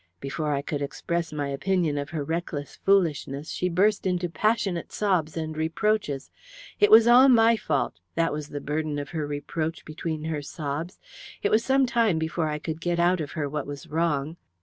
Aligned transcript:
Before 0.19 0.51
I 0.51 0.63
could 0.63 0.81
express 0.81 1.31
my 1.31 1.49
opinion 1.49 1.99
of 1.99 2.09
her 2.09 2.23
reckless 2.23 2.75
foolishness 2.77 3.51
she 3.51 3.69
burst 3.69 4.07
into 4.07 4.29
passionate 4.29 4.91
sobs 4.91 5.37
and 5.37 5.55
reproaches. 5.55 6.31
It 6.79 6.89
was 6.89 7.07
all 7.07 7.29
my 7.29 7.55
fault 7.55 7.99
that 8.15 8.33
was 8.33 8.47
the 8.49 8.61
burden 8.61 8.97
of 8.97 9.09
her 9.09 9.27
reproach 9.27 9.85
between 9.85 10.23
her 10.23 10.41
sobs. 10.41 10.99
It 11.43 11.51
was 11.51 11.63
some 11.63 11.85
time 11.85 12.17
before 12.17 12.47
I 12.49 12.57
could 12.57 12.81
get 12.81 12.99
out 12.99 13.21
of 13.21 13.33
her 13.33 13.47
what 13.47 13.67
was 13.67 13.85
wrong. 13.89 14.37